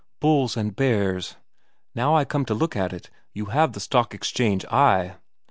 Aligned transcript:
Bulls 0.19 0.57
and 0.57 0.75
bears. 0.75 1.35
Now 1.93 2.15
I 2.15 2.25
come 2.25 2.43
to 2.45 2.55
look 2.55 2.75
at 2.75 2.91
it, 2.91 3.11
you 3.33 3.45
have 3.53 3.73
the 3.73 3.79
Stock 3.79 4.15
Exchange 4.15 4.65
eye.' 4.65 5.17